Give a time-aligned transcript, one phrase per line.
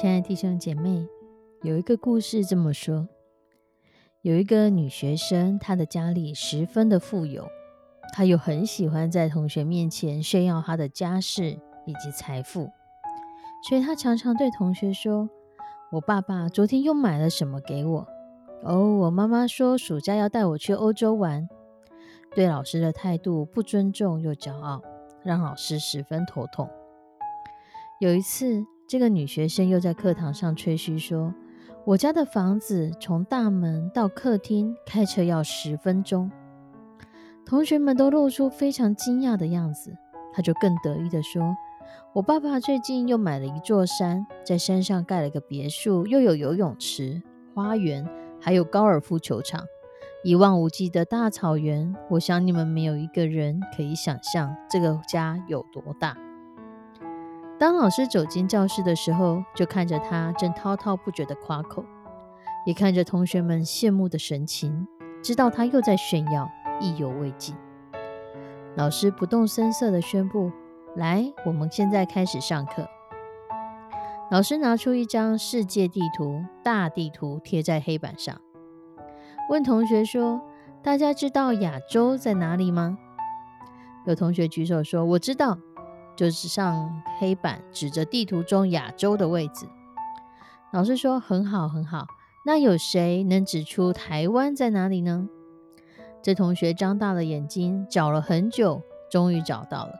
[0.00, 1.08] 亲爱的弟兄姐妹，
[1.62, 3.08] 有一个故事这么说：
[4.22, 7.48] 有一个女学生，她的家里十分的富有，
[8.12, 12.70] 她又很喜欢在同学面前炫耀她的家世以及财富，
[13.68, 15.28] 所以她常常对同学说
[15.90, 18.06] ：“我爸爸昨天又买了什么给我？
[18.62, 21.48] 哦，我妈妈说暑假要带我去欧洲玩。”
[22.36, 24.80] 对老师的态度不尊重又骄傲，
[25.24, 26.70] 让老师十分头痛。
[27.98, 28.64] 有一次。
[28.88, 31.34] 这个女学生又在课堂上吹嘘说
[31.84, 36.32] ：“我家的房子从大门到客厅开车要十分钟。”
[37.44, 39.94] 同学们都露出非常惊讶的样子。
[40.32, 41.54] 她就更得意的说
[42.16, 47.20] ：“我爸爸最近又买了一座山，在山上盖了个别墅，又有游泳池、
[47.54, 48.08] 花园，
[48.40, 49.66] 还有高尔夫球场，
[50.24, 51.94] 一望无际的大草原。
[52.08, 56.16] 我想你们没有一个人可以想象这个家有多大。”
[57.58, 61.84] 当老师走进教室的时候，就看着他正滔滔不绝的夸口，
[62.64, 64.86] 也看着同学们羡慕的神情，
[65.20, 66.48] 知道他又在炫耀，
[66.80, 67.56] 意犹未尽。
[68.76, 70.52] 老师不动声色的宣布
[70.94, 72.88] ：“来，我们现在开始上课。”
[74.30, 78.40] 老师拿出一张世界地图，大地图贴在黑板上，
[79.50, 80.40] 问同学说
[80.80, 82.96] ：“大家知道亚洲在哪里吗？”
[84.06, 85.58] 有同学举手说：“我知道。”
[86.18, 89.68] 就是上黑板指着地图中亚洲的位置。
[90.72, 92.08] 老师说：“很好，很好。”
[92.44, 95.28] 那有谁能指出台湾在哪里呢？
[96.20, 99.92] 这同学张大了眼睛，找了很久，终于找到了。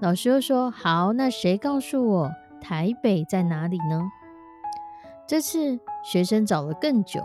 [0.00, 2.30] 老师又说：“好，那谁告诉我
[2.62, 4.00] 台北在哪里呢？”
[5.28, 7.22] 这次学生找了更久，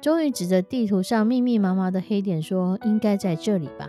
[0.00, 3.88] 终于指着地图上密密麻麻的黑点说：“应该在这里吧。”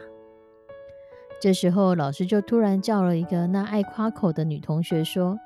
[1.39, 5.37] 这时候，老师就突然叫了一个那爱夸口的女同学说：“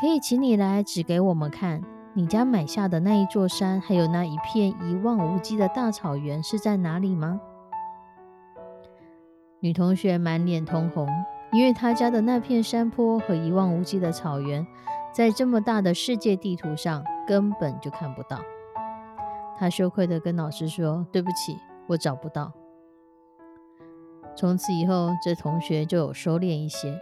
[0.00, 7.40] 可以请你来指给我们看，你家买下的那一座山，还有那一片一望无际的大草原是在哪里吗？”
[9.58, 11.08] 女同学满脸通红，
[11.50, 14.64] 因为她家的那片山坡和一望无际的草原，
[15.12, 18.38] 在这么大的世界地图上根本就看不到。
[19.58, 21.58] 她羞愧地跟老师说：“对不起，
[21.88, 22.52] 我找不到。”
[24.36, 27.00] 从此以后，这同学就有收敛一些。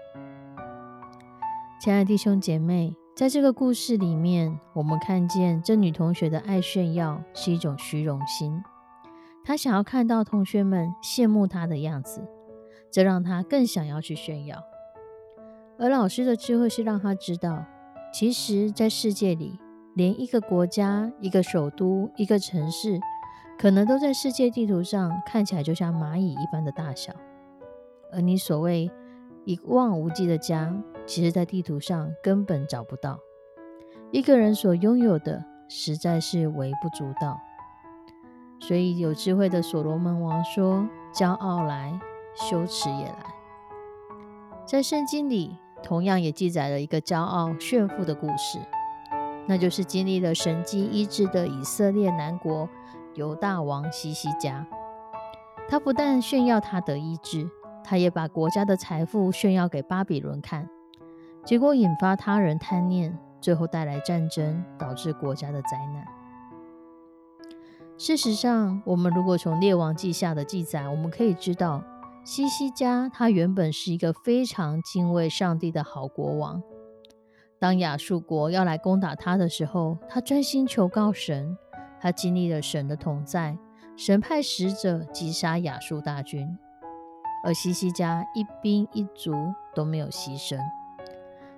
[1.81, 8.63] 亲爱的弟兄姐妹，在这个故事里面，我们看见这女同学的爱炫耀是一种虚荣心，
[9.45, 12.23] 她想要看到同学们羡慕她的样子，
[12.91, 14.63] 这让她更想要去炫耀。
[15.79, 17.65] 而老师的智慧是让她知道，
[18.13, 19.59] 其实，在世界里，
[19.95, 23.01] 连一个国家、一个首都、一个城市。
[23.59, 27.13] 可能都在世界地图上看起来就像蚂蚁一般的大小，
[28.13, 28.91] 而你所谓
[29.45, 30.75] 一望无际的家，
[31.07, 33.21] 其实在地图上根本找不到。
[34.11, 37.41] 一个人所拥有的实在是微不足道。
[38.61, 41.99] 所以有智慧的所罗门王说：“骄傲来，
[42.35, 43.35] 羞耻也来。”
[44.65, 48.61] 在圣经里，同样也记载了一个骄傲炫富的故事，
[49.47, 52.69] 那就是经历了神迹医治的以色列南国。
[53.15, 54.67] 犹大王西西家，
[55.69, 57.49] 他不但炫耀他的意志，
[57.85, 60.69] 他也把国家的财富炫耀给巴比伦看，
[61.45, 66.07] 结果引发他人贪念，最后带来战争，导致国家的灾难。
[67.99, 71.85] 事实上，我们如果从列王记下的记载，我们可以知道，
[72.25, 76.63] 西西家他原本是一个非常敬畏上帝的好国王。
[77.59, 81.59] 当亚述国要来攻打他的时候，他专心求告神。
[82.03, 83.57] 他经历了神的同在，
[83.97, 86.59] 神派使者击杀亚述大军，
[87.45, 89.33] 而西西家一兵一卒
[89.73, 90.59] 都没有牺牲，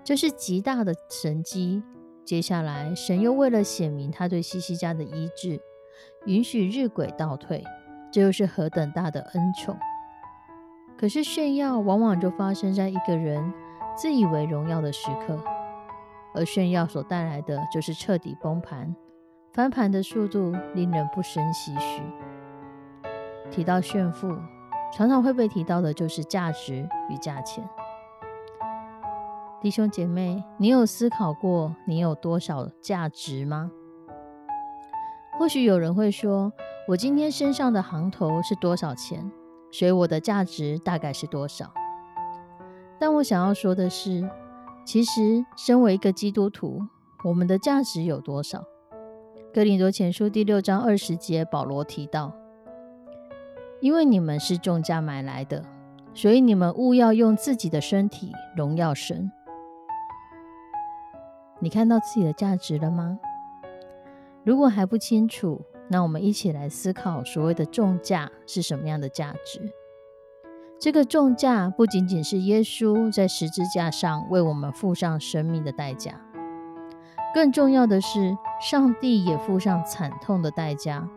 [0.04, 1.82] 这是极大的神机，
[2.26, 5.58] 接下来，神又为了显明他对西西家的医治，
[6.26, 7.64] 允许日晷倒退，
[8.12, 9.74] 这又是何等大的恩宠！
[10.98, 13.50] 可是炫耀往往就发生在一个人
[13.96, 15.42] 自以为荣耀的时刻，
[16.34, 18.94] 而炫耀所带来的就是彻底崩盘，
[19.54, 22.02] 翻盘的速度令人不胜唏嘘。
[23.52, 24.36] 提到炫富，
[24.92, 27.64] 常常会被提到的就是价值与价钱。
[29.62, 33.70] 弟兄姐妹，你有思考过你有多少价值吗？
[35.38, 36.52] 或许有人会说，
[36.88, 39.30] 我今天身上的行头是多少钱，
[39.70, 41.72] 所以我的价值大概是多少。
[42.98, 44.28] 但我想要说的是，
[44.84, 46.82] 其实身为一个基督徒，
[47.22, 48.64] 我们的价值有多少？
[49.54, 52.34] 哥林多前书第六章二十节，保罗提到，
[53.80, 55.64] 因为你们是重价买来的，
[56.12, 59.30] 所以你们务要用自己的身体荣耀神。
[61.60, 63.20] 你看到自己的价值了吗？
[64.42, 69.72] 如果还不清楚，那我们一起来思考所谓的重价是什么样的价值。
[70.80, 76.20] 这个重价不仅仅是耶稣在十字架上为我们付上生命的代价，
[77.34, 81.08] 更重要的是，上帝也付上惨痛的代价，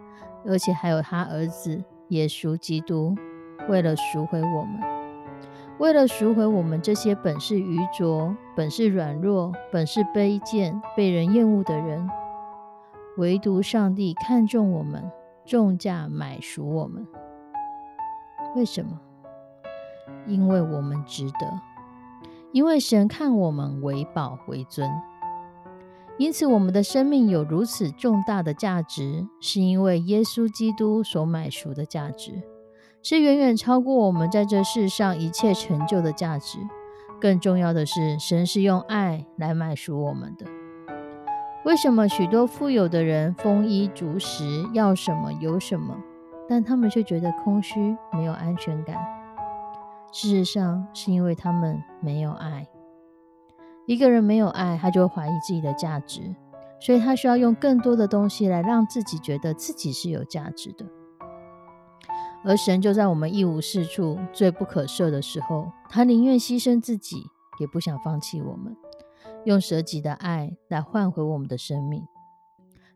[0.48, 3.16] 而且还有他儿子耶稣基督
[3.70, 4.82] 为了赎回我们。
[5.78, 12.10] 为了赎回我们这些本是愚拙、本是软弱、本是卑贱、被人厌恶的人，
[13.18, 15.12] 唯独上帝看重我们，
[15.46, 17.06] 重价买赎我们。
[18.56, 19.00] 为什么？
[20.26, 21.62] 因为我们值得，
[22.52, 24.90] 因为神看我们为宝为尊，
[26.18, 32.42] 因此我们的生命有如此重大的价值，是因为耶稣基督所买赎的价值。
[33.04, 36.58] 是远远超过我们在这世上一切成就的价值。
[37.22, 40.46] 更重要的是，神是用爱来买赎我们的。
[41.64, 44.44] 为什么许多富有的人丰衣足食，
[44.74, 45.96] 要什么有什么，
[46.50, 48.96] 但他们却觉得空虚，没有安全感？
[50.12, 52.68] 事实上，是因为他们没有爱。
[53.88, 56.36] 一个人没有爱，他就会怀疑自己的价值，
[56.78, 60.86] 所以他需要用更多的东西来让自己觉得自己是有价值的。
[62.44, 67.16] 而神就在我们一无是处、罪不可赦的时候，他宁愿牺牲自己，
[67.62, 68.76] 也不想放弃我们，
[69.46, 72.04] 用舍己的爱来换回我们的生命。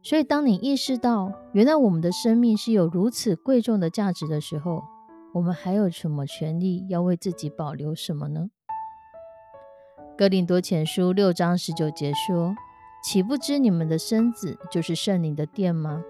[0.04, 4.84] 所以，当你意识到原来我们的生命是有如此贵重的价值的时候，
[5.34, 8.50] 我们还有什么权利要为自己保留什么呢？
[10.22, 12.56] 哥林多前书六章十九节说
[13.04, 16.04] ：“岂不知你们的身子就是圣灵的殿吗？”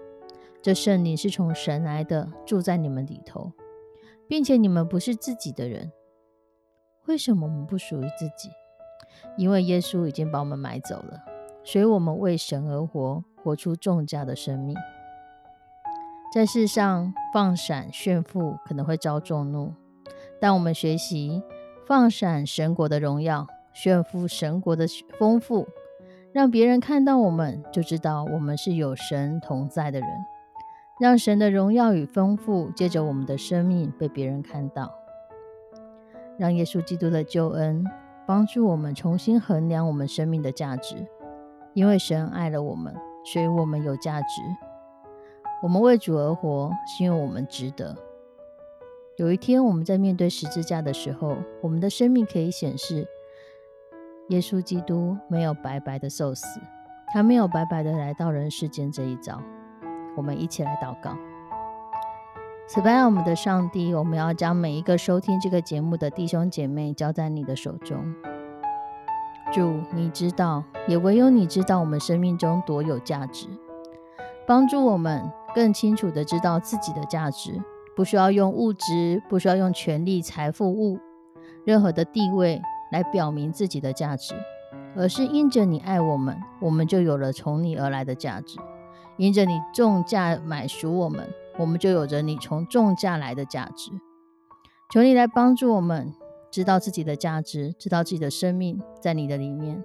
[0.60, 3.52] 这圣灵是从神来的，住在你们里头，
[4.28, 5.90] 并且你们不是自己的人。
[7.06, 8.50] 为什么我们不属于自己？
[9.38, 11.24] 因为耶稣已经把我们买走了，
[11.64, 14.76] 所以我们为神而活，活出重价的生命。
[16.34, 19.72] 在世上放闪炫富可能会遭众怒，
[20.38, 21.42] 但我们学习
[21.86, 24.86] 放闪神国的荣耀，炫富神国的
[25.18, 25.66] 丰富，
[26.32, 30.08] 让别人看到我们就知道我们是有神同在的人。
[31.00, 34.94] 让神的荣耀与丰富借着我们的生命被别人看到，
[36.38, 37.84] 让耶稣基督的救恩
[38.26, 40.94] 帮助我们重新衡量我们生命的价值。
[41.74, 44.42] 因为神爱了我们，所以我们有价值。
[45.62, 47.96] 我们为主而活，是因为我们值得。
[49.16, 53.08] 有一天我们在面对十字架的时候，我们的生命可以显示，
[54.28, 56.60] 耶稣基督没有白白的受死，
[57.12, 59.40] 他没有白白的来到人世间这一遭。
[60.16, 61.16] 我们一起来祷告，
[62.68, 68.14] 此外，我们的上帝，我们要将每一个收听这个节目的弟兄姐妹交在你的手中。
[69.52, 73.48] 主，你知道，也唯有你知道我们生命中多有价值，
[74.46, 77.60] 帮助我们更清楚的知道自己的价值，
[77.94, 80.98] 不需要用物质，不需要用权力、财富、物
[81.64, 82.62] 任何的地位
[82.92, 84.34] 来表明自己的价值，
[84.94, 88.58] 而是因着你爱我们，我们就有了从你而来的价值。
[89.16, 93.90] 因着你重价买赎我们，我们就有着你从重价来的价值。
[94.90, 96.12] 求你来帮助我们，
[96.50, 99.84] 知道自己的价值，知道自己的生命在你的里面。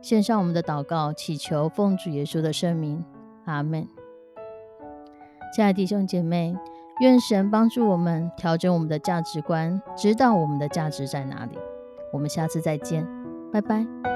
[0.00, 3.04] 献上我们的祷告，祈求奉主耶稣的圣名，
[3.44, 3.86] 阿门。
[5.54, 6.56] 亲爱的弟兄姐妹，
[7.00, 11.56] 愿神帮助我们调整我们的价值观，知道我们的价值在哪里。
[12.12, 13.04] 我们下次再见，
[13.50, 14.11] 拜拜。